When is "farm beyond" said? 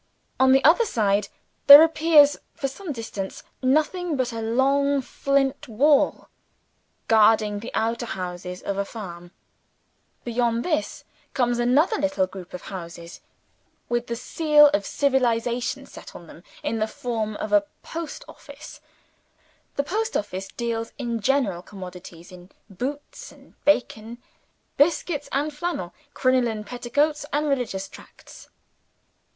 8.83-10.65